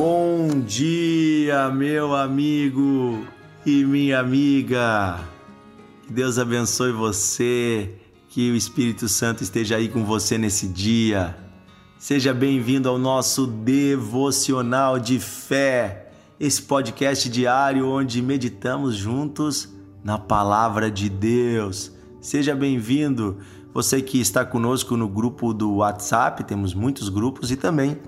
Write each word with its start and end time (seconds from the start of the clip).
Bom 0.00 0.60
dia, 0.64 1.68
meu 1.70 2.14
amigo 2.14 3.26
e 3.66 3.84
minha 3.84 4.20
amiga. 4.20 5.18
Que 6.02 6.12
Deus 6.12 6.38
abençoe 6.38 6.92
você, 6.92 7.96
que 8.28 8.48
o 8.52 8.54
Espírito 8.54 9.08
Santo 9.08 9.42
esteja 9.42 9.74
aí 9.74 9.88
com 9.88 10.04
você 10.04 10.38
nesse 10.38 10.68
dia. 10.68 11.36
Seja 11.98 12.32
bem-vindo 12.32 12.88
ao 12.88 12.96
nosso 12.96 13.44
devocional 13.44 15.00
de 15.00 15.18
fé, 15.18 16.12
esse 16.38 16.62
podcast 16.62 17.28
diário 17.28 17.88
onde 17.88 18.22
meditamos 18.22 18.94
juntos 18.94 19.68
na 20.04 20.16
palavra 20.16 20.92
de 20.92 21.08
Deus. 21.08 21.90
Seja 22.20 22.54
bem-vindo, 22.54 23.38
você 23.74 24.00
que 24.00 24.20
está 24.20 24.44
conosco 24.44 24.96
no 24.96 25.08
grupo 25.08 25.52
do 25.52 25.78
WhatsApp, 25.78 26.44
temos 26.44 26.72
muitos 26.72 27.08
grupos 27.08 27.50
e 27.50 27.56
também 27.56 27.98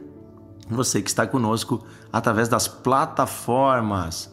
você 0.75 1.03
que 1.03 1.09
está 1.11 1.27
conosco 1.27 1.85
através 2.13 2.49
das 2.49 2.69
plataformas 2.69 4.33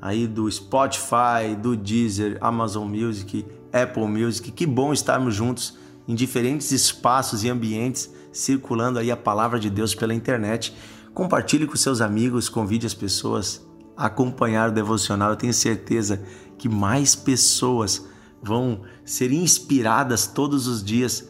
aí 0.00 0.26
do 0.26 0.50
Spotify, 0.50 1.54
do 1.60 1.76
Deezer, 1.76 2.38
Amazon 2.40 2.88
Music, 2.88 3.46
Apple 3.72 4.06
Music. 4.06 4.50
Que 4.50 4.66
bom 4.66 4.92
estarmos 4.92 5.34
juntos 5.34 5.76
em 6.08 6.14
diferentes 6.14 6.72
espaços 6.72 7.44
e 7.44 7.48
ambientes 7.48 8.10
circulando 8.32 8.98
aí 8.98 9.10
a 9.10 9.16
palavra 9.16 9.58
de 9.58 9.68
Deus 9.68 9.94
pela 9.94 10.14
internet. 10.14 10.74
Compartilhe 11.12 11.66
com 11.66 11.76
seus 11.76 12.00
amigos, 12.00 12.48
convide 12.48 12.86
as 12.86 12.94
pessoas 12.94 13.66
a 13.96 14.06
acompanhar 14.06 14.70
o 14.70 14.72
devocional. 14.72 15.30
Eu 15.30 15.36
tenho 15.36 15.52
certeza 15.52 16.22
que 16.56 16.68
mais 16.68 17.14
pessoas 17.14 18.06
vão 18.42 18.82
ser 19.04 19.32
inspiradas 19.32 20.26
todos 20.26 20.66
os 20.66 20.82
dias 20.82 21.28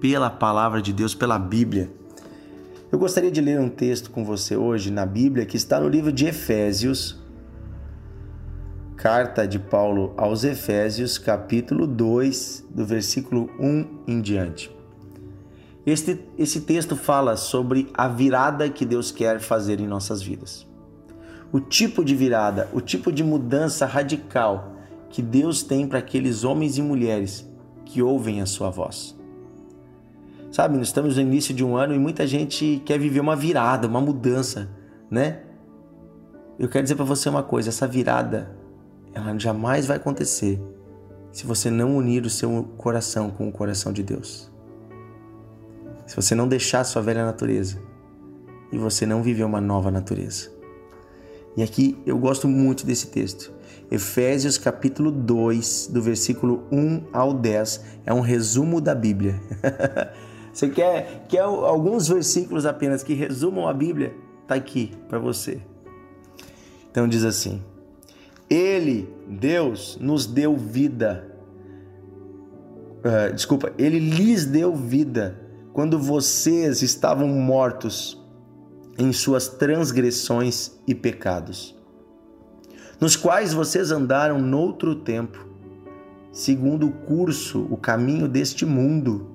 pela 0.00 0.30
palavra 0.30 0.82
de 0.82 0.92
Deus, 0.92 1.14
pela 1.14 1.38
Bíblia. 1.38 1.92
Eu 2.92 2.98
gostaria 2.98 3.30
de 3.30 3.40
ler 3.40 3.58
um 3.58 3.70
texto 3.70 4.10
com 4.10 4.22
você 4.22 4.54
hoje 4.54 4.90
na 4.90 5.06
Bíblia 5.06 5.46
que 5.46 5.56
está 5.56 5.80
no 5.80 5.88
livro 5.88 6.12
de 6.12 6.26
Efésios, 6.26 7.18
carta 8.96 9.48
de 9.48 9.58
Paulo 9.58 10.12
aos 10.14 10.44
Efésios, 10.44 11.16
capítulo 11.16 11.86
2, 11.86 12.66
do 12.68 12.84
versículo 12.84 13.48
1 13.58 14.02
em 14.06 14.20
diante. 14.20 14.70
Este, 15.86 16.20
esse 16.36 16.60
texto 16.60 16.94
fala 16.94 17.34
sobre 17.34 17.88
a 17.94 18.06
virada 18.08 18.68
que 18.68 18.84
Deus 18.84 19.10
quer 19.10 19.40
fazer 19.40 19.80
em 19.80 19.86
nossas 19.86 20.20
vidas. 20.20 20.66
O 21.50 21.60
tipo 21.60 22.04
de 22.04 22.14
virada, 22.14 22.68
o 22.74 22.80
tipo 22.82 23.10
de 23.10 23.24
mudança 23.24 23.86
radical 23.86 24.76
que 25.08 25.22
Deus 25.22 25.62
tem 25.62 25.88
para 25.88 26.00
aqueles 26.00 26.44
homens 26.44 26.76
e 26.76 26.82
mulheres 26.82 27.50
que 27.86 28.02
ouvem 28.02 28.42
a 28.42 28.46
sua 28.46 28.68
voz. 28.68 29.16
Sabe, 30.52 30.76
nós 30.76 30.88
estamos 30.88 31.16
no 31.16 31.22
início 31.22 31.54
de 31.54 31.64
um 31.64 31.74
ano 31.74 31.94
e 31.94 31.98
muita 31.98 32.26
gente 32.26 32.82
quer 32.84 32.98
viver 32.98 33.20
uma 33.20 33.34
virada, 33.34 33.88
uma 33.88 34.02
mudança, 34.02 34.68
né? 35.10 35.40
Eu 36.58 36.68
quero 36.68 36.82
dizer 36.82 36.94
para 36.94 37.06
você 37.06 37.26
uma 37.30 37.42
coisa, 37.42 37.70
essa 37.70 37.88
virada, 37.88 38.54
ela 39.14 39.36
jamais 39.38 39.86
vai 39.86 39.96
acontecer 39.96 40.62
se 41.32 41.46
você 41.46 41.70
não 41.70 41.96
unir 41.96 42.26
o 42.26 42.30
seu 42.30 42.64
coração 42.76 43.30
com 43.30 43.48
o 43.48 43.52
coração 43.52 43.94
de 43.94 44.02
Deus. 44.02 44.52
Se 46.06 46.14
você 46.14 46.34
não 46.34 46.46
deixar 46.46 46.80
a 46.80 46.84
sua 46.84 47.00
velha 47.00 47.24
natureza 47.24 47.80
e 48.70 48.76
você 48.76 49.06
não 49.06 49.22
viver 49.22 49.44
uma 49.44 49.60
nova 49.60 49.90
natureza. 49.90 50.50
E 51.56 51.62
aqui 51.62 51.98
eu 52.04 52.18
gosto 52.18 52.46
muito 52.46 52.84
desse 52.84 53.06
texto. 53.06 53.50
Efésios 53.90 54.58
capítulo 54.58 55.10
2, 55.10 55.88
do 55.90 56.02
versículo 56.02 56.64
1 56.70 57.04
ao 57.10 57.32
10, 57.32 57.84
é 58.04 58.12
um 58.12 58.20
resumo 58.20 58.82
da 58.82 58.94
Bíblia. 58.94 59.40
Você 60.52 60.68
quer, 60.68 61.24
quer 61.28 61.40
alguns 61.40 62.08
versículos 62.08 62.66
apenas 62.66 63.02
que 63.02 63.14
resumam 63.14 63.66
a 63.66 63.72
Bíblia? 63.72 64.14
Está 64.42 64.54
aqui 64.54 64.92
para 65.08 65.18
você. 65.18 65.60
Então 66.90 67.08
diz 67.08 67.24
assim: 67.24 67.62
Ele, 68.50 69.08
Deus, 69.26 69.96
nos 70.00 70.26
deu 70.26 70.56
vida. 70.56 71.26
Uh, 72.98 73.32
desculpa, 73.32 73.72
Ele 73.78 73.98
lhes 73.98 74.44
deu 74.44 74.76
vida 74.76 75.40
quando 75.72 75.98
vocês 75.98 76.82
estavam 76.82 77.26
mortos 77.28 78.22
em 78.98 79.10
suas 79.12 79.48
transgressões 79.48 80.72
e 80.86 80.94
pecados, 80.94 81.74
nos 83.00 83.16
quais 83.16 83.54
vocês 83.54 83.90
andaram 83.90 84.38
noutro 84.38 84.94
tempo, 84.94 85.46
segundo 86.30 86.86
o 86.86 86.92
curso, 86.92 87.66
o 87.70 87.76
caminho 87.76 88.28
deste 88.28 88.66
mundo 88.66 89.31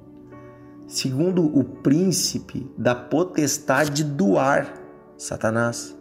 segundo 0.87 1.45
o 1.45 1.63
príncipe 1.63 2.67
da 2.77 2.95
potestade 2.95 4.05
do 4.05 4.39
ar, 4.39 4.73
Satanás, 5.17 5.93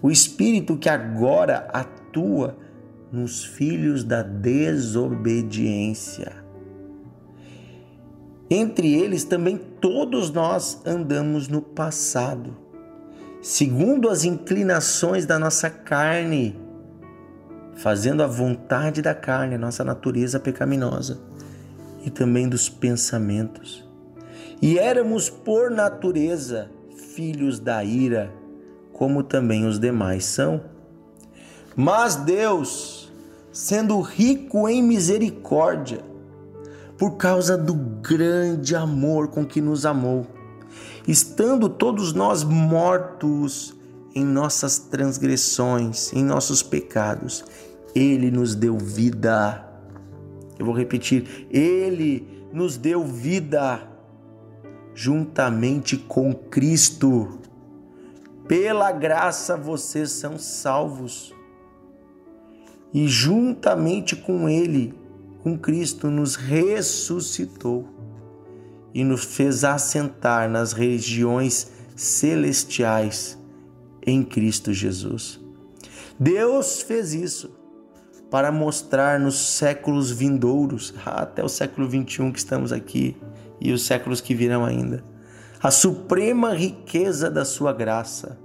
o 0.00 0.10
espírito 0.10 0.78
que 0.78 0.88
agora 0.88 1.68
atua 1.72 2.56
nos 3.12 3.44
filhos 3.44 4.02
da 4.02 4.22
desobediência. 4.22 6.42
Entre 8.50 8.94
eles 8.94 9.24
também 9.24 9.56
todos 9.56 10.30
nós 10.30 10.80
andamos 10.86 11.48
no 11.48 11.60
passado, 11.60 12.56
segundo 13.42 14.08
as 14.08 14.24
inclinações 14.24 15.26
da 15.26 15.38
nossa 15.38 15.68
carne, 15.68 16.58
fazendo 17.76 18.22
a 18.22 18.26
vontade 18.26 19.02
da 19.02 19.14
carne, 19.14 19.56
a 19.56 19.58
nossa 19.58 19.84
natureza 19.84 20.40
pecaminosa, 20.40 21.20
e 22.04 22.10
também 22.10 22.48
dos 22.48 22.68
pensamentos 22.68 23.84
e 24.64 24.78
éramos 24.78 25.28
por 25.28 25.70
natureza 25.70 26.70
filhos 27.14 27.60
da 27.60 27.84
ira, 27.84 28.32
como 28.94 29.22
também 29.22 29.66
os 29.66 29.78
demais 29.78 30.24
são. 30.24 30.58
Mas 31.76 32.16
Deus, 32.16 33.12
sendo 33.52 34.00
rico 34.00 34.66
em 34.66 34.82
misericórdia, 34.82 36.00
por 36.96 37.18
causa 37.18 37.58
do 37.58 37.74
grande 37.74 38.74
amor 38.74 39.28
com 39.28 39.44
que 39.44 39.60
nos 39.60 39.84
amou, 39.84 40.26
estando 41.06 41.68
todos 41.68 42.14
nós 42.14 42.42
mortos 42.42 43.76
em 44.14 44.24
nossas 44.24 44.78
transgressões, 44.78 46.10
em 46.14 46.24
nossos 46.24 46.62
pecados, 46.62 47.44
Ele 47.94 48.30
nos 48.30 48.54
deu 48.54 48.78
vida. 48.78 49.62
Eu 50.58 50.64
vou 50.64 50.74
repetir: 50.74 51.46
Ele 51.50 52.46
nos 52.50 52.78
deu 52.78 53.04
vida 53.04 53.92
juntamente 54.94 55.96
com 55.96 56.32
Cristo. 56.32 57.38
Pela 58.46 58.92
graça 58.92 59.56
vocês 59.56 60.10
são 60.12 60.38
salvos. 60.38 61.34
E 62.92 63.08
juntamente 63.08 64.14
com 64.14 64.48
Ele, 64.48 64.94
com 65.42 65.58
Cristo, 65.58 66.08
nos 66.08 66.36
ressuscitou 66.36 67.88
e 68.94 69.02
nos 69.02 69.24
fez 69.24 69.64
assentar 69.64 70.48
nas 70.48 70.72
regiões 70.72 71.72
celestiais 71.96 73.36
em 74.06 74.22
Cristo 74.22 74.72
Jesus. 74.72 75.40
Deus 76.18 76.82
fez 76.82 77.12
isso 77.12 77.50
para 78.30 78.52
mostrar 78.52 79.18
nos 79.18 79.36
séculos 79.36 80.10
vindouros, 80.10 80.94
até 81.04 81.42
o 81.42 81.48
século 81.48 81.88
21 81.88 82.32
que 82.32 82.38
estamos 82.38 82.72
aqui, 82.72 83.16
e 83.60 83.72
os 83.72 83.86
séculos 83.86 84.20
que 84.20 84.34
virão 84.34 84.64
ainda. 84.64 85.04
A 85.62 85.70
suprema 85.70 86.52
riqueza 86.52 87.30
da 87.30 87.44
sua 87.44 87.72
graça 87.72 88.38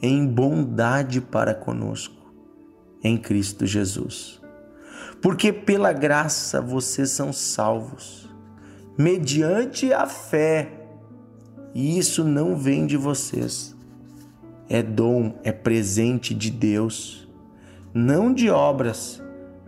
em 0.00 0.26
bondade 0.26 1.20
para 1.20 1.54
conosco 1.54 2.18
em 3.02 3.16
Cristo 3.16 3.66
Jesus. 3.66 4.40
Porque 5.20 5.52
pela 5.52 5.92
graça 5.92 6.60
vocês 6.60 7.10
são 7.10 7.32
salvos, 7.32 8.28
mediante 8.96 9.92
a 9.92 10.06
fé. 10.06 10.72
E 11.74 11.98
isso 11.98 12.24
não 12.24 12.56
vem 12.56 12.86
de 12.86 12.96
vocês. 12.96 13.76
É 14.68 14.82
dom, 14.82 15.38
é 15.42 15.50
presente 15.50 16.34
de 16.34 16.50
Deus, 16.50 17.28
não 17.92 18.32
de 18.32 18.50
obras, 18.50 19.22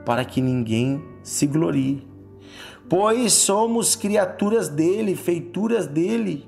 para 0.04 0.24
que 0.24 0.40
ninguém 0.40 1.02
se 1.22 1.46
glorie 1.46 2.09
pois 2.90 3.34
somos 3.34 3.94
criaturas 3.94 4.68
dele, 4.68 5.14
feituras 5.14 5.86
dele, 5.86 6.44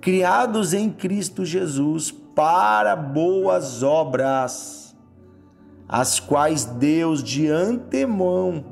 criados 0.00 0.74
em 0.74 0.90
Cristo 0.90 1.44
Jesus 1.44 2.10
para 2.10 2.96
boas 2.96 3.84
obras, 3.84 4.96
as 5.88 6.18
quais 6.18 6.64
Deus 6.64 7.22
de 7.22 7.46
antemão 7.48 8.64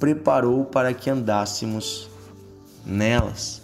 preparou 0.00 0.64
para 0.64 0.94
que 0.94 1.10
andássemos 1.10 2.08
nelas. 2.86 3.60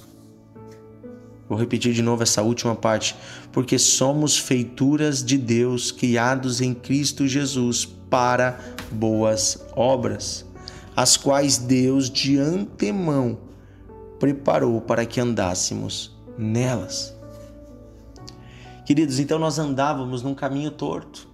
Vou 1.49 1.59
repetir 1.59 1.95
de 1.95 2.03
novo 2.03 2.23
essa 2.23 2.43
última 2.43 2.77
parte, 2.77 3.17
porque 3.51 3.79
somos 3.79 4.37
feituras 4.37 5.25
de 5.25 5.39
Deus, 5.39 5.91
criados 5.91 6.61
em 6.61 6.75
Cristo 6.75 7.27
Jesus 7.27 7.87
para 7.87 8.61
boas 8.93 9.67
obras 9.75 10.45
as 10.97 11.17
quais 11.17 11.59
Deus 11.59 12.09
de 12.09 12.39
antemão 12.39 13.39
preparou 14.19 14.81
para 14.81 15.05
que 15.05 15.21
andássemos 15.21 16.17
nelas. 16.39 17.15
Queridos, 18.85 19.19
então 19.19 19.39
nós 19.39 19.59
andávamos 19.59 20.23
num 20.23 20.35
caminho 20.35 20.71
torto. 20.71 21.29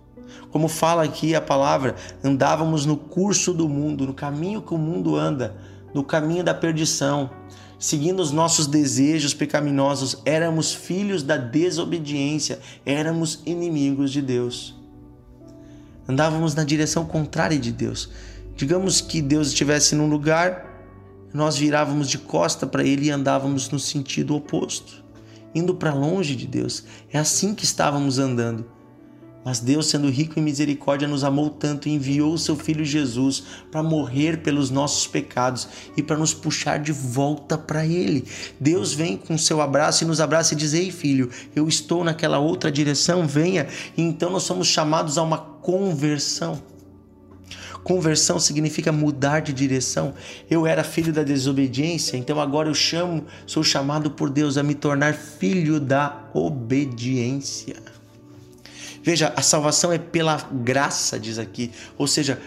Como 0.51 0.69
fala 0.69 1.03
aqui 1.03 1.35
a 1.35 1.41
palavra, 1.41 1.97
andávamos 2.23 2.87
no 2.87 2.97
curso 2.97 3.53
do 3.53 3.69
mundo, 3.69 4.07
no 4.07 4.15
caminho 4.15 4.63
que 4.63 4.75
o 4.75 4.79
mundo 4.79 5.17
anda, 5.17 5.57
no 5.93 6.05
caminho 6.05 6.45
da 6.45 6.55
perdição, 6.55 7.31
seguindo 7.79 8.21
os 8.21 8.31
nossos 8.31 8.67
desejos 8.67 9.35
pecaminosos, 9.35 10.21
éramos 10.25 10.73
filhos 10.73 11.23
da 11.23 11.37
desobediência, 11.37 12.61
éramos 12.87 13.43
inimigos 13.45 14.13
de 14.13 14.23
Deus. 14.23 14.77
Andávamos 16.09 16.55
na 16.55 16.65
direção 16.65 17.05
contrária 17.05 17.59
de 17.59 17.73
Deus. 17.73 18.11
Digamos 18.61 19.01
que 19.01 19.23
Deus 19.23 19.49
estivesse 19.49 19.95
num 19.95 20.07
lugar, 20.07 20.67
nós 21.33 21.57
virávamos 21.57 22.11
de 22.11 22.19
costa 22.19 22.67
para 22.67 22.85
ele 22.85 23.07
e 23.07 23.11
andávamos 23.11 23.71
no 23.71 23.79
sentido 23.79 24.37
oposto, 24.37 25.03
indo 25.55 25.75
para 25.75 25.95
longe 25.95 26.37
de 26.37 26.47
Deus. 26.47 26.85
É 27.11 27.19
assim 27.19 27.55
que 27.55 27.65
estávamos 27.65 28.19
andando. 28.19 28.67
Mas 29.43 29.61
Deus, 29.61 29.87
sendo 29.87 30.11
rico 30.11 30.39
em 30.39 30.43
misericórdia, 30.43 31.09
nos 31.09 31.25
amou 31.25 31.49
tanto 31.49 31.89
e 31.89 31.93
enviou 31.95 32.35
o 32.35 32.39
seu 32.39 32.55
filho 32.55 32.85
Jesus 32.85 33.45
para 33.73 33.83
morrer 33.83 34.43
pelos 34.43 34.69
nossos 34.69 35.07
pecados 35.07 35.67
e 35.97 36.03
para 36.03 36.19
nos 36.19 36.35
puxar 36.35 36.79
de 36.81 36.93
volta 36.93 37.57
para 37.57 37.87
ele. 37.87 38.27
Deus 38.61 38.93
vem 38.93 39.17
com 39.17 39.39
seu 39.39 39.63
abraço 39.63 40.05
e 40.05 40.07
nos 40.07 40.21
abraça 40.21 40.53
e 40.53 40.57
diz: 40.59 40.75
"Ei, 40.75 40.91
filho, 40.91 41.31
eu 41.57 41.67
estou 41.67 42.05
naquela 42.05 42.39
outra 42.39 42.71
direção, 42.71 43.27
venha". 43.27 43.69
E 43.97 44.03
então 44.03 44.29
nós 44.29 44.43
somos 44.43 44.69
chamados 44.69 45.17
a 45.17 45.23
uma 45.23 45.39
conversão. 45.39 46.61
Conversão 47.83 48.39
significa 48.39 48.93
mudar 48.93 49.41
de 49.41 49.53
direção. 49.53 50.15
Eu 50.51 50.67
era 50.67 50.85
filho 50.85 51.13
da 51.13 51.23
desobediência, 51.23 52.17
então 52.17 52.41
agora 52.41 52.69
eu 52.69 52.75
chamo, 52.75 53.25
sou 53.47 53.65
chamado 53.65 54.11
por 54.11 54.31
Deus 54.31 54.59
a 54.59 54.63
me 54.63 54.75
tornar 54.75 55.15
filho 55.15 55.81
da 55.81 56.29
obediência. 56.35 57.77
Veja, 59.03 59.33
a 59.35 59.43
salvação 59.43 59.93
é 59.93 59.99
pela 59.99 60.37
graça, 60.53 61.19
diz 61.19 61.39
aqui, 61.39 61.71
ou 61.97 62.07
seja, 62.07 62.39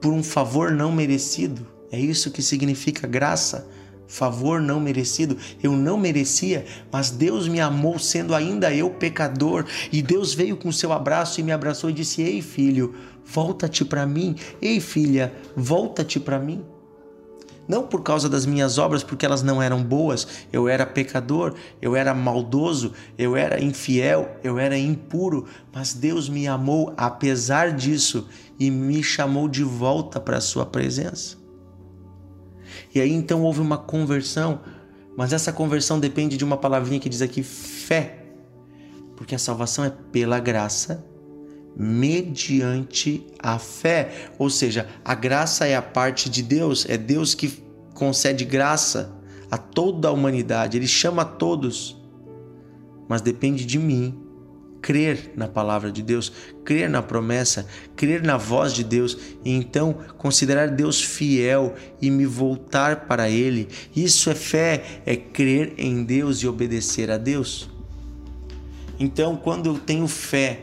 por 0.00 0.12
um 0.12 0.22
favor 0.22 0.72
não 0.72 0.90
merecido. 0.90 1.66
É 1.90 1.98
isso 1.98 2.30
que 2.30 2.42
significa 2.42 3.06
graça. 3.06 3.68
Favor 4.06 4.60
não 4.60 4.80
merecido. 4.80 5.36
Eu 5.62 5.72
não 5.72 5.98
merecia, 5.98 6.64
mas 6.92 7.10
Deus 7.10 7.48
me 7.48 7.60
amou 7.60 7.98
sendo 7.98 8.34
ainda 8.34 8.72
eu 8.74 8.90
pecador. 8.90 9.66
E 9.92 10.02
Deus 10.02 10.34
veio 10.34 10.56
com 10.56 10.70
seu 10.70 10.92
abraço 10.92 11.40
e 11.40 11.42
me 11.42 11.52
abraçou 11.52 11.90
e 11.90 11.94
disse: 11.94 12.22
Ei, 12.22 12.40
filho, 12.40 12.94
volta-te 13.24 13.84
para 13.84 14.06
mim. 14.06 14.36
Ei, 14.60 14.80
filha, 14.80 15.32
volta-te 15.56 16.20
para 16.20 16.38
mim 16.38 16.64
não 17.68 17.82
por 17.82 18.02
causa 18.02 18.28
das 18.28 18.46
minhas 18.46 18.78
obras, 18.78 19.02
porque 19.02 19.26
elas 19.26 19.42
não 19.42 19.60
eram 19.60 19.82
boas, 19.82 20.26
eu 20.52 20.68
era 20.68 20.86
pecador, 20.86 21.54
eu 21.80 21.96
era 21.96 22.14
maldoso, 22.14 22.92
eu 23.18 23.36
era 23.36 23.62
infiel, 23.62 24.36
eu 24.42 24.58
era 24.58 24.78
impuro, 24.78 25.46
mas 25.72 25.92
Deus 25.92 26.28
me 26.28 26.46
amou 26.46 26.94
apesar 26.96 27.72
disso 27.72 28.28
e 28.58 28.70
me 28.70 29.02
chamou 29.02 29.48
de 29.48 29.64
volta 29.64 30.20
para 30.20 30.38
a 30.38 30.40
sua 30.40 30.64
presença. 30.64 31.45
E 32.96 33.00
aí 33.00 33.12
então 33.12 33.42
houve 33.42 33.60
uma 33.60 33.76
conversão, 33.76 34.60
mas 35.18 35.34
essa 35.34 35.52
conversão 35.52 36.00
depende 36.00 36.34
de 36.34 36.42
uma 36.42 36.56
palavrinha 36.56 36.98
que 36.98 37.10
diz 37.10 37.20
aqui 37.20 37.42
fé. 37.42 38.24
Porque 39.14 39.34
a 39.34 39.38
salvação 39.38 39.84
é 39.84 39.90
pela 39.90 40.40
graça 40.40 41.04
mediante 41.76 43.26
a 43.38 43.58
fé. 43.58 44.30
Ou 44.38 44.48
seja, 44.48 44.88
a 45.04 45.14
graça 45.14 45.66
é 45.66 45.76
a 45.76 45.82
parte 45.82 46.30
de 46.30 46.42
Deus, 46.42 46.86
é 46.88 46.96
Deus 46.96 47.34
que 47.34 47.62
concede 47.92 48.46
graça 48.46 49.14
a 49.50 49.58
toda 49.58 50.08
a 50.08 50.12
humanidade, 50.12 50.78
ele 50.78 50.86
chama 50.86 51.20
a 51.20 51.26
todos. 51.26 52.02
Mas 53.06 53.20
depende 53.20 53.66
de 53.66 53.78
mim 53.78 54.25
crer 54.80 55.32
na 55.36 55.48
palavra 55.48 55.90
de 55.90 56.02
Deus, 56.02 56.32
crer 56.64 56.88
na 56.88 57.02
promessa, 57.02 57.66
crer 57.94 58.22
na 58.22 58.36
voz 58.36 58.72
de 58.72 58.84
Deus 58.84 59.16
e 59.44 59.52
então 59.52 59.94
considerar 60.16 60.68
Deus 60.68 61.02
fiel 61.02 61.74
e 62.00 62.10
me 62.10 62.26
voltar 62.26 63.06
para 63.06 63.28
Ele. 63.28 63.68
Isso 63.94 64.30
é 64.30 64.34
fé, 64.34 65.00
é 65.04 65.16
crer 65.16 65.74
em 65.76 66.04
Deus 66.04 66.38
e 66.38 66.48
obedecer 66.48 67.10
a 67.10 67.18
Deus. 67.18 67.68
Então, 68.98 69.36
quando 69.36 69.66
eu 69.66 69.78
tenho 69.78 70.08
fé 70.08 70.60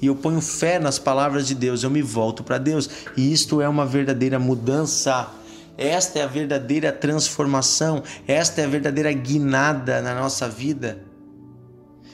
e 0.00 0.06
eu 0.06 0.16
ponho 0.16 0.40
fé 0.40 0.78
nas 0.78 0.98
palavras 0.98 1.46
de 1.46 1.54
Deus, 1.54 1.82
eu 1.82 1.90
me 1.90 2.02
volto 2.02 2.42
para 2.42 2.58
Deus. 2.58 2.90
E 3.16 3.32
isto 3.32 3.60
é 3.60 3.68
uma 3.68 3.86
verdadeira 3.86 4.38
mudança. 4.38 5.30
Esta 5.78 6.18
é 6.18 6.22
a 6.22 6.26
verdadeira 6.26 6.92
transformação, 6.92 8.02
esta 8.28 8.60
é 8.60 8.64
a 8.64 8.68
verdadeira 8.68 9.10
guinada 9.12 10.02
na 10.02 10.14
nossa 10.14 10.48
vida. 10.48 11.11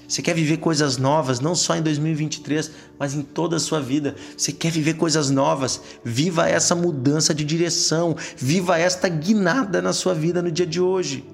Você 0.08 0.22
quer 0.22 0.34
viver 0.34 0.56
coisas 0.56 0.96
novas, 0.96 1.38
não 1.38 1.54
só 1.54 1.76
em 1.76 1.82
2023, 1.82 2.70
mas 2.98 3.14
em 3.14 3.22
toda 3.22 3.56
a 3.56 3.60
sua 3.60 3.80
vida. 3.80 4.16
Você 4.36 4.50
quer 4.50 4.72
viver 4.72 4.94
coisas 4.94 5.30
novas? 5.30 5.80
Viva 6.02 6.48
essa 6.48 6.74
mudança 6.74 7.34
de 7.34 7.44
direção, 7.44 8.16
viva 8.36 8.78
esta 8.78 9.08
guinada 9.08 9.82
na 9.82 9.92
sua 9.92 10.14
vida 10.14 10.40
no 10.40 10.50
dia 10.50 10.66
de 10.66 10.80
hoje. 10.80 11.24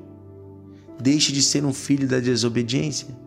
Deixe 1.01 1.33
de 1.33 1.43
ser 1.43 1.65
um 1.65 1.73
filho 1.73 2.09
da 2.09 2.19
desobediência 2.19 3.25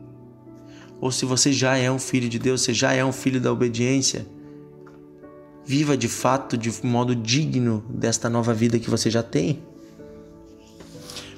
ou 0.99 1.11
se 1.11 1.25
você 1.25 1.51
já 1.53 1.77
é 1.77 1.91
um 1.91 1.99
filho 1.99 2.27
de 2.27 2.39
Deus, 2.39 2.61
você 2.61 2.73
já 2.73 2.93
é 2.93 3.05
um 3.05 3.11
filho 3.11 3.39
da 3.39 3.51
obediência, 3.51 4.25
viva 5.65 5.95
de 5.95 6.07
fato 6.07 6.57
de 6.57 6.71
modo 6.83 7.15
digno 7.15 7.83
desta 7.89 8.29
nova 8.29 8.53
vida 8.53 8.79
que 8.79 8.89
você 8.89 9.09
já 9.09 9.21
tem. 9.21 9.61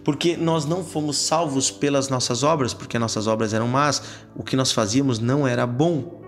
Porque 0.04 0.38
nós 0.38 0.66
não 0.66 0.84
fomos 0.84 1.18
salvos 1.18 1.70
pelas 1.70 2.10
nossas 2.10 2.44
obras, 2.44 2.74
porque 2.74 2.98
nossas 2.98 3.28
obras 3.28 3.54
eram 3.54 3.68
más, 3.68 4.02
o 4.36 4.44
que 4.44 4.56
nós 4.56 4.72
fazíamos 4.72 5.20
não 5.20 5.48
era 5.48 5.66
bom. 5.68 6.20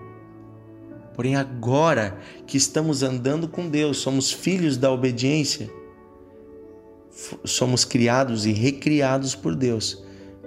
Porém, 1.14 1.36
agora 1.36 2.18
que 2.46 2.56
estamos 2.56 3.02
andando 3.02 3.46
com 3.46 3.68
Deus, 3.68 3.98
somos 3.98 4.32
filhos 4.32 4.76
da 4.76 4.90
obediência, 4.90 5.70
somos 7.44 7.84
criados 7.84 8.46
e 8.46 8.52
recriados 8.52 9.34
por 9.34 9.54
Deus 9.54 10.02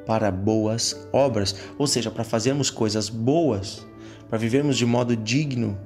para 0.05 0.31
boas 0.31 1.07
obras, 1.11 1.55
ou 1.77 1.87
seja, 1.87 2.11
para 2.11 2.23
fazermos 2.23 2.69
coisas 2.69 3.09
boas, 3.09 3.85
para 4.29 4.37
vivermos 4.37 4.77
de 4.77 4.85
modo 4.85 5.15
digno. 5.15 5.77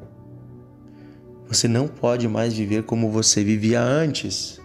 Você 1.48 1.68
não 1.68 1.88
pode 1.88 2.28
mais 2.28 2.54
viver 2.54 2.84
como 2.84 3.10
você 3.10 3.44
vivia 3.44 3.82
antes. 3.82 4.62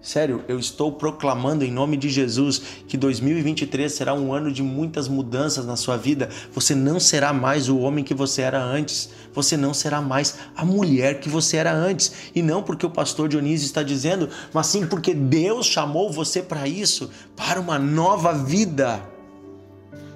Sério, 0.00 0.44
eu 0.46 0.60
estou 0.60 0.92
proclamando 0.92 1.64
em 1.64 1.72
nome 1.72 1.96
de 1.96 2.08
Jesus 2.08 2.62
que 2.86 2.96
2023 2.96 3.92
será 3.92 4.14
um 4.14 4.32
ano 4.32 4.52
de 4.52 4.62
muitas 4.62 5.08
mudanças 5.08 5.66
na 5.66 5.74
sua 5.74 5.96
vida. 5.96 6.28
Você 6.52 6.72
não 6.72 7.00
será 7.00 7.32
mais 7.32 7.68
o 7.68 7.78
homem 7.78 8.04
que 8.04 8.14
você 8.14 8.42
era 8.42 8.62
antes. 8.62 9.10
Você 9.34 9.56
não 9.56 9.74
será 9.74 10.00
mais 10.00 10.36
a 10.56 10.64
mulher 10.64 11.18
que 11.18 11.28
você 11.28 11.56
era 11.56 11.74
antes. 11.74 12.30
E 12.32 12.42
não 12.42 12.62
porque 12.62 12.86
o 12.86 12.90
pastor 12.90 13.28
Dionísio 13.28 13.66
está 13.66 13.82
dizendo, 13.82 14.28
mas 14.52 14.68
sim 14.68 14.86
porque 14.86 15.12
Deus 15.12 15.66
chamou 15.66 16.12
você 16.12 16.42
para 16.42 16.68
isso, 16.68 17.10
para 17.34 17.60
uma 17.60 17.78
nova 17.78 18.32
vida. 18.32 19.02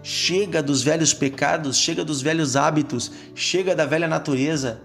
Chega 0.00 0.62
dos 0.62 0.82
velhos 0.82 1.12
pecados, 1.12 1.76
chega 1.76 2.04
dos 2.04 2.22
velhos 2.22 2.54
hábitos, 2.54 3.10
chega 3.34 3.74
da 3.74 3.84
velha 3.84 4.06
natureza. 4.06 4.80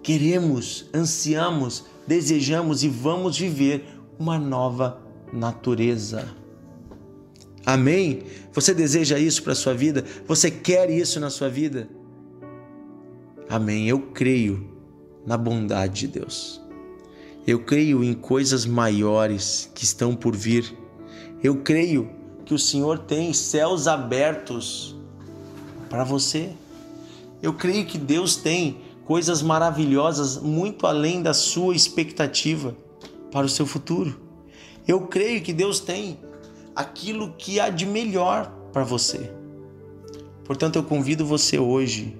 Queremos, 0.00 0.86
ansiamos, 0.94 1.84
desejamos 2.06 2.82
e 2.84 2.88
vamos 2.88 3.36
viver 3.36 3.97
uma 4.18 4.38
nova 4.38 5.00
natureza. 5.32 6.28
Amém? 7.64 8.22
Você 8.52 8.74
deseja 8.74 9.18
isso 9.18 9.42
para 9.42 9.52
a 9.52 9.56
sua 9.56 9.74
vida? 9.74 10.04
Você 10.26 10.50
quer 10.50 10.90
isso 10.90 11.20
na 11.20 11.30
sua 11.30 11.48
vida? 11.48 11.88
Amém. 13.48 13.88
Eu 13.88 14.00
creio 14.00 14.72
na 15.26 15.36
bondade 15.36 16.00
de 16.00 16.08
Deus. 16.08 16.60
Eu 17.46 17.60
creio 17.60 18.02
em 18.02 18.14
coisas 18.14 18.66
maiores 18.66 19.70
que 19.74 19.84
estão 19.84 20.14
por 20.14 20.34
vir. 20.34 20.76
Eu 21.42 21.62
creio 21.62 22.10
que 22.44 22.54
o 22.54 22.58
Senhor 22.58 22.98
tem 22.98 23.32
céus 23.32 23.86
abertos 23.86 24.96
para 25.88 26.04
você. 26.04 26.50
Eu 27.42 27.54
creio 27.54 27.86
que 27.86 27.98
Deus 27.98 28.36
tem 28.36 28.78
coisas 29.04 29.42
maravilhosas 29.42 30.36
muito 30.38 30.86
além 30.86 31.22
da 31.22 31.32
sua 31.32 31.74
expectativa 31.74 32.74
para 33.30 33.46
o 33.46 33.48
seu 33.48 33.66
futuro. 33.66 34.18
Eu 34.86 35.02
creio 35.02 35.42
que 35.42 35.52
Deus 35.52 35.80
tem 35.80 36.18
aquilo 36.74 37.34
que 37.36 37.60
há 37.60 37.68
de 37.68 37.84
melhor 37.84 38.52
para 38.72 38.84
você. 38.84 39.30
Portanto, 40.44 40.76
eu 40.76 40.82
convido 40.82 41.26
você 41.26 41.58
hoje 41.58 42.16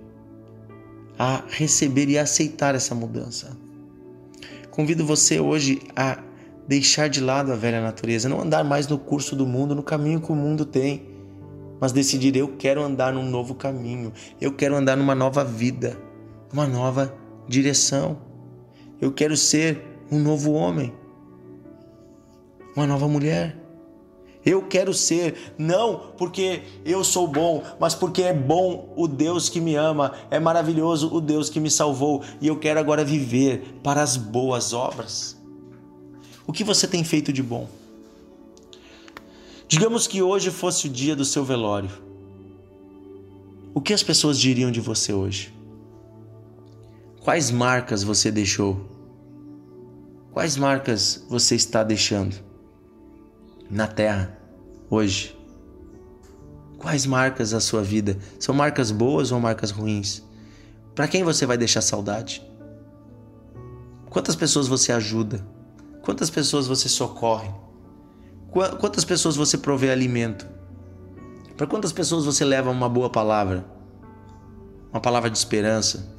a 1.19 1.43
receber 1.49 2.09
e 2.09 2.19
aceitar 2.19 2.75
essa 2.75 2.95
mudança. 2.95 3.57
Convido 4.71 5.05
você 5.05 5.41
hoje 5.41 5.81
a 5.97 6.23
deixar 6.69 7.09
de 7.09 7.21
lado 7.21 7.51
a 7.51 7.57
velha 7.57 7.81
natureza, 7.81 8.29
não 8.29 8.43
andar 8.43 8.63
mais 8.63 8.87
no 8.87 8.99
curso 8.99 9.35
do 9.35 9.47
mundo, 9.47 9.75
no 9.75 9.83
caminho 9.83 10.21
que 10.21 10.31
o 10.31 10.35
mundo 10.35 10.67
tem, 10.67 11.09
mas 11.81 11.93
decidir 11.93 12.37
eu 12.37 12.57
quero 12.57 12.83
andar 12.83 13.13
num 13.13 13.29
novo 13.29 13.55
caminho, 13.55 14.13
eu 14.41 14.53
quero 14.53 14.77
andar 14.77 14.97
numa 14.97 15.15
nova 15.15 15.43
vida, 15.43 15.99
uma 16.53 16.67
nova 16.67 17.15
direção. 17.49 18.19
Eu 19.01 19.13
quero 19.13 19.37
ser 19.37 19.83
um 20.11 20.19
novo 20.19 20.53
homem, 20.53 20.93
uma 22.75 22.87
nova 22.87 23.09
mulher. 23.09 23.57
Eu 24.45 24.63
quero 24.63 24.95
ser, 24.95 25.55
não 25.59 26.13
porque 26.17 26.63
eu 26.85 27.05
sou 27.05 27.27
bom, 27.27 27.63
mas 27.79 27.95
porque 27.95 28.23
é 28.23 28.33
bom 28.33 28.93
o 28.97 29.07
Deus 29.07 29.49
que 29.49 29.61
me 29.61 29.75
ama, 29.75 30.15
é 30.31 30.41
maravilhoso 30.41 31.13
o 31.15 31.21
Deus 31.21 31.51
que 31.51 31.61
me 31.61 31.71
salvou 31.71 32.23
e 32.41 32.47
eu 32.47 32.57
quero 32.59 32.81
agora 32.81 33.05
viver 33.05 33.79
para 33.83 34.03
as 34.03 34.17
boas 34.17 34.73
obras. 34.73 35.37
O 36.47 36.53
que 36.53 36.65
você 36.65 36.87
tem 36.87 37.05
feito 37.05 37.33
de 37.33 37.43
bom? 37.43 37.69
Digamos 39.67 40.07
que 40.07 40.23
hoje 40.23 40.51
fosse 40.51 40.87
o 40.87 40.91
dia 40.91 41.15
do 41.15 41.27
seu 41.27 41.45
velório. 41.45 41.91
O 43.75 43.83
que 43.83 43.93
as 43.93 44.03
pessoas 44.03 44.39
diriam 44.39 44.71
de 44.71 44.81
você 44.81 45.13
hoje? 45.13 45.53
Quais 47.21 47.51
marcas 47.51 48.03
você 48.03 48.31
deixou? 48.31 48.98
Quais 50.33 50.57
marcas 50.57 51.25
você 51.29 51.55
está 51.55 51.83
deixando 51.83 52.37
na 53.71 53.87
terra 53.87 54.39
hoje? 54.91 55.37
Quais 56.79 57.07
marcas 57.07 57.53
a 57.55 57.61
sua 57.61 57.83
vida? 57.83 58.19
São 58.39 58.55
marcas 58.55 58.91
boas 58.91 59.33
ou 59.33 59.41
marcas 59.41 59.71
ruins? 59.71 60.23
Para 60.95 61.09
quem 61.09 61.25
você 61.25 61.45
vai 61.45 61.57
deixar 61.57 61.81
saudade? 61.81 62.47
Quantas 64.11 64.37
pessoas 64.37 64.69
você 64.69 64.93
ajuda? 64.93 65.45
Quantas 66.03 66.31
pessoas 66.31 66.67
você 66.67 66.89
socorre? 66.89 67.51
Quantas 68.51 69.05
pessoas 69.05 69.35
você 69.35 69.59
provê 69.59 69.91
alimento? 69.91 70.47
Para 71.57 71.67
quantas 71.67 71.93
pessoas 71.93 72.25
você 72.25 72.45
leva 72.45 72.71
uma 72.71 72.89
boa 72.89 73.11
palavra? 73.11 73.65
Uma 74.93 75.01
palavra 75.01 75.29
de 75.29 75.37
esperança? 75.37 76.17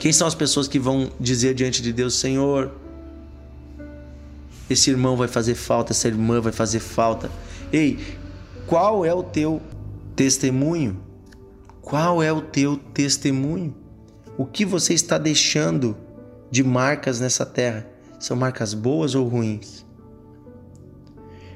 Quem 0.00 0.14
são 0.14 0.26
as 0.26 0.34
pessoas 0.34 0.66
que 0.66 0.78
vão 0.78 1.10
dizer 1.20 1.52
diante 1.52 1.82
de 1.82 1.92
Deus: 1.92 2.14
Senhor, 2.14 2.72
esse 4.68 4.88
irmão 4.88 5.14
vai 5.14 5.28
fazer 5.28 5.54
falta, 5.54 5.92
essa 5.92 6.08
irmã 6.08 6.40
vai 6.40 6.52
fazer 6.52 6.80
falta. 6.80 7.30
Ei, 7.70 7.98
qual 8.66 9.04
é 9.04 9.12
o 9.12 9.22
teu 9.22 9.60
testemunho? 10.16 10.98
Qual 11.82 12.22
é 12.22 12.32
o 12.32 12.40
teu 12.40 12.78
testemunho? 12.78 13.74
O 14.38 14.46
que 14.46 14.64
você 14.64 14.94
está 14.94 15.18
deixando 15.18 15.94
de 16.50 16.64
marcas 16.64 17.20
nessa 17.20 17.44
terra? 17.44 17.86
São 18.18 18.34
marcas 18.34 18.72
boas 18.72 19.14
ou 19.14 19.28
ruins? 19.28 19.84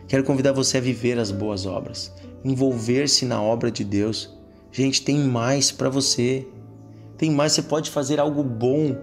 Quero 0.06 0.22
convidar 0.22 0.52
você 0.52 0.76
a 0.76 0.82
viver 0.82 1.18
as 1.18 1.30
boas 1.30 1.64
obras, 1.64 2.12
envolver-se 2.44 3.24
na 3.24 3.40
obra 3.40 3.70
de 3.70 3.84
Deus. 3.84 4.30
Gente, 4.70 5.00
tem 5.00 5.18
mais 5.18 5.72
para 5.72 5.88
você. 5.88 6.46
Tem 7.16 7.30
mais, 7.30 7.52
você 7.52 7.62
pode 7.62 7.90
fazer 7.90 8.18
algo 8.18 8.42
bom. 8.42 8.96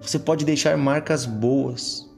Você 0.00 0.18
pode 0.18 0.44
deixar 0.44 0.76
marcas 0.76 1.26
boas. 1.26 2.08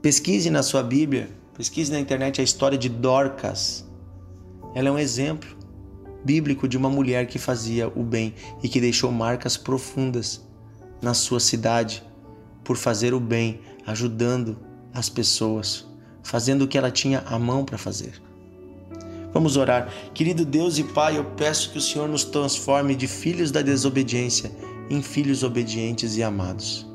Pesquise 0.00 0.50
na 0.50 0.62
sua 0.62 0.82
Bíblia, 0.82 1.28
pesquise 1.56 1.92
na 1.92 2.00
internet 2.00 2.40
a 2.40 2.44
história 2.44 2.78
de 2.78 2.88
Dorcas. 2.88 3.84
Ela 4.74 4.88
é 4.88 4.92
um 4.92 4.98
exemplo 4.98 5.56
bíblico 6.24 6.68
de 6.68 6.76
uma 6.76 6.88
mulher 6.88 7.26
que 7.26 7.38
fazia 7.38 7.88
o 7.88 8.02
bem 8.02 8.34
e 8.62 8.68
que 8.68 8.80
deixou 8.80 9.10
marcas 9.10 9.56
profundas 9.56 10.46
na 11.00 11.14
sua 11.14 11.40
cidade 11.40 12.02
por 12.64 12.76
fazer 12.76 13.12
o 13.12 13.20
bem, 13.20 13.60
ajudando 13.86 14.56
as 14.94 15.08
pessoas, 15.08 15.86
fazendo 16.22 16.62
o 16.62 16.68
que 16.68 16.78
ela 16.78 16.90
tinha 16.90 17.20
a 17.26 17.38
mão 17.38 17.64
para 17.64 17.76
fazer. 17.76 18.22
Vamos 19.32 19.56
orar. 19.56 19.88
Querido 20.12 20.44
Deus 20.44 20.78
e 20.78 20.84
Pai, 20.84 21.16
eu 21.16 21.24
peço 21.24 21.70
que 21.70 21.78
o 21.78 21.80
Senhor 21.80 22.08
nos 22.08 22.24
transforme 22.24 22.94
de 22.94 23.06
filhos 23.06 23.50
da 23.50 23.62
desobediência 23.62 24.52
em 24.90 25.00
filhos 25.00 25.42
obedientes 25.42 26.16
e 26.16 26.22
amados. 26.22 26.86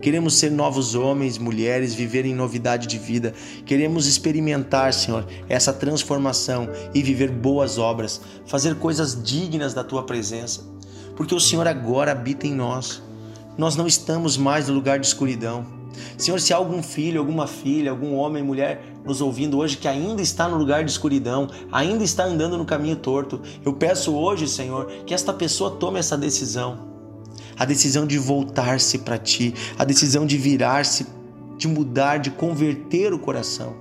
Queremos 0.00 0.34
ser 0.34 0.50
novos 0.50 0.94
homens, 0.94 1.38
mulheres, 1.38 1.94
viver 1.94 2.24
em 2.24 2.34
novidade 2.34 2.86
de 2.86 2.98
vida. 2.98 3.32
Queremos 3.64 4.06
experimentar, 4.06 4.92
Senhor, 4.92 5.26
essa 5.48 5.72
transformação 5.72 6.68
e 6.94 7.02
viver 7.02 7.30
boas 7.30 7.78
obras, 7.78 8.20
fazer 8.46 8.74
coisas 8.76 9.22
dignas 9.22 9.72
da 9.72 9.84
tua 9.84 10.04
presença, 10.04 10.62
porque 11.16 11.34
o 11.34 11.40
Senhor 11.40 11.66
agora 11.66 12.12
habita 12.12 12.46
em 12.46 12.54
nós. 12.54 13.02
Nós 13.56 13.76
não 13.76 13.86
estamos 13.86 14.36
mais 14.36 14.68
no 14.68 14.74
lugar 14.74 14.98
de 14.98 15.06
escuridão. 15.06 15.83
Senhor, 16.16 16.40
se 16.40 16.52
há 16.52 16.56
algum 16.56 16.82
filho, 16.82 17.20
alguma 17.20 17.46
filha, 17.46 17.90
algum 17.90 18.14
homem, 18.14 18.42
mulher 18.42 18.84
nos 19.04 19.20
ouvindo 19.20 19.58
hoje 19.58 19.76
que 19.76 19.86
ainda 19.86 20.22
está 20.22 20.48
no 20.48 20.56
lugar 20.56 20.84
de 20.84 20.90
escuridão, 20.90 21.48
ainda 21.70 22.02
está 22.02 22.24
andando 22.24 22.56
no 22.56 22.64
caminho 22.64 22.96
torto, 22.96 23.40
eu 23.64 23.72
peço 23.72 24.14
hoje, 24.14 24.48
Senhor, 24.48 24.86
que 25.06 25.12
esta 25.12 25.32
pessoa 25.32 25.72
tome 25.72 25.98
essa 25.98 26.16
decisão. 26.16 26.92
A 27.56 27.64
decisão 27.64 28.06
de 28.06 28.18
voltar-se 28.18 28.98
para 28.98 29.18
ti, 29.18 29.54
a 29.78 29.84
decisão 29.84 30.26
de 30.26 30.36
virar-se, 30.36 31.06
de 31.56 31.68
mudar, 31.68 32.18
de 32.18 32.30
converter 32.30 33.12
o 33.12 33.18
coração. 33.18 33.74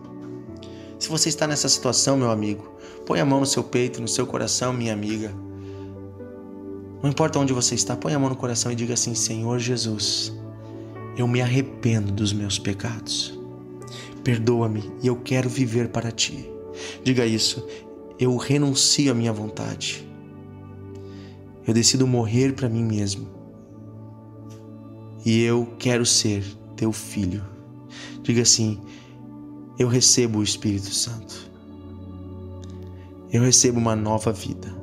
Se 0.99 1.09
você 1.09 1.29
está 1.29 1.47
nessa 1.47 1.67
situação, 1.67 2.15
meu 2.15 2.29
amigo, 2.29 2.71
põe 3.05 3.19
a 3.19 3.25
mão 3.25 3.39
no 3.39 3.45
seu 3.45 3.63
peito, 3.63 4.01
no 4.01 4.07
seu 4.07 4.27
coração, 4.27 4.71
minha 4.71 4.93
amiga. 4.93 5.33
Não 7.01 7.09
importa 7.09 7.39
onde 7.39 7.51
você 7.51 7.75
está, 7.75 7.95
põe 7.95 8.13
a 8.13 8.19
mão 8.19 8.29
no 8.29 8.35
coração 8.35 8.71
e 8.71 8.75
diga 8.75 8.93
assim: 8.93 9.13
Senhor 9.13 9.59
Jesus, 9.59 10.31
eu 11.17 11.27
me 11.27 11.41
arrependo 11.41 12.11
dos 12.11 12.33
meus 12.33 12.57
pecados. 12.57 13.37
Perdoa-me 14.23 14.91
e 15.01 15.07
eu 15.07 15.17
quero 15.17 15.49
viver 15.49 15.89
para 15.89 16.11
ti. 16.11 16.49
Diga 17.03 17.25
isso. 17.25 17.65
Eu 18.19 18.35
renuncio 18.37 19.11
à 19.11 19.13
minha 19.13 19.33
vontade. 19.33 20.07
Eu 21.67 21.73
decido 21.73 22.07
morrer 22.07 22.53
para 22.53 22.69
mim 22.69 22.83
mesmo. 22.83 23.27
E 25.25 25.41
eu 25.41 25.73
quero 25.77 26.05
ser 26.05 26.43
teu 26.75 26.91
filho. 26.91 27.43
Diga 28.21 28.41
assim: 28.41 28.79
Eu 29.77 29.87
recebo 29.87 30.39
o 30.39 30.43
Espírito 30.43 30.93
Santo. 30.93 31.51
Eu 33.31 33.41
recebo 33.41 33.79
uma 33.79 33.95
nova 33.95 34.31
vida. 34.31 34.73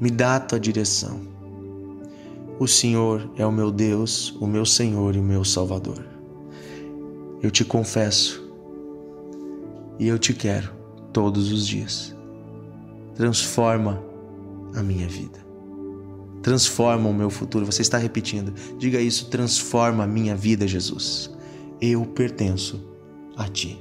Me 0.00 0.10
dá 0.10 0.36
a 0.36 0.40
tua 0.40 0.60
direção. 0.60 1.35
O 2.58 2.66
Senhor 2.66 3.30
é 3.36 3.44
o 3.44 3.52
meu 3.52 3.70
Deus, 3.70 4.34
o 4.40 4.46
meu 4.46 4.64
Senhor 4.64 5.14
e 5.14 5.18
o 5.18 5.22
meu 5.22 5.44
Salvador. 5.44 6.02
Eu 7.42 7.50
te 7.50 7.64
confesso 7.64 8.42
e 9.98 10.08
eu 10.08 10.18
te 10.18 10.32
quero 10.32 10.70
todos 11.12 11.52
os 11.52 11.66
dias. 11.66 12.16
Transforma 13.14 14.02
a 14.74 14.82
minha 14.82 15.06
vida. 15.06 15.38
Transforma 16.42 17.08
o 17.08 17.14
meu 17.14 17.28
futuro. 17.28 17.66
Você 17.66 17.82
está 17.82 17.98
repetindo. 17.98 18.54
Diga 18.78 19.00
isso: 19.00 19.26
transforma 19.26 20.04
a 20.04 20.06
minha 20.06 20.34
vida, 20.34 20.66
Jesus. 20.66 21.30
Eu 21.80 22.06
pertenço 22.06 22.82
a 23.36 23.48
ti. 23.48 23.78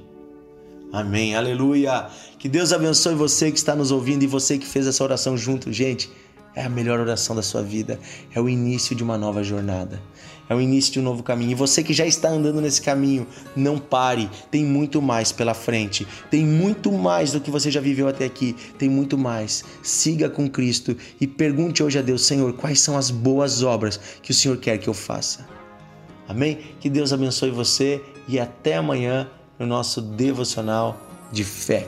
Amém. 0.91 1.36
Aleluia. 1.36 2.08
Que 2.38 2.50
Deus 2.50 2.74
abençoe 2.74 3.15
você 3.15 3.51
que 3.51 3.58
está 3.58 3.75
nos 3.75 3.91
ouvindo 3.91 4.24
e 4.24 4.27
você 4.27 4.58
que 4.58 4.65
fez 4.65 4.88
essa 4.88 5.03
oração 5.03 5.38
junto, 5.38 5.72
gente. 5.72 6.10
É 6.55 6.63
a 6.63 6.69
melhor 6.69 7.00
oração 7.00 7.35
da 7.35 7.41
sua 7.41 7.62
vida. 7.62 8.00
É 8.33 8.39
o 8.39 8.47
início 8.47 8.95
de 8.95 9.03
uma 9.03 9.17
nova 9.17 9.43
jornada. 9.43 10.01
É 10.47 10.55
o 10.55 10.62
início 10.62 10.93
de 10.93 11.00
um 11.00 11.03
novo 11.03 11.21
caminho. 11.21 11.51
E 11.51 11.55
você 11.55 11.83
que 11.83 11.93
já 11.93 12.05
está 12.05 12.29
andando 12.29 12.62
nesse 12.62 12.81
caminho, 12.81 13.27
não 13.55 13.77
pare. 13.77 14.29
Tem 14.50 14.63
muito 14.63 15.01
mais 15.01 15.31
pela 15.31 15.53
frente. 15.53 16.07
Tem 16.29 16.45
muito 16.45 16.91
mais 16.91 17.31
do 17.31 17.41
que 17.41 17.51
você 17.51 17.69
já 17.69 17.81
viveu 17.81 18.07
até 18.07 18.25
aqui. 18.25 18.55
Tem 18.77 18.88
muito 18.88 19.17
mais. 19.17 19.65
Siga 19.81 20.29
com 20.29 20.50
Cristo 20.50 20.95
e 21.19 21.27
pergunte 21.27 21.83
hoje 21.83 22.00
a 22.00 22.01
Deus: 22.01 22.25
Senhor, 22.25 22.53
quais 22.53 22.79
são 22.79 22.97
as 22.97 23.12
boas 23.12 23.63
obras 23.63 24.00
que 24.21 24.31
o 24.31 24.33
Senhor 24.33 24.57
quer 24.57 24.77
que 24.77 24.88
eu 24.88 24.93
faça? 24.93 25.47
Amém? 26.27 26.59
Que 26.79 26.89
Deus 26.89 27.12
abençoe 27.12 27.51
você 27.51 28.01
e 28.27 28.39
até 28.39 28.77
amanhã 28.77 29.29
no 29.59 29.65
nosso 29.65 30.01
devocional 30.01 31.00
de 31.31 31.43
fé. 31.43 31.88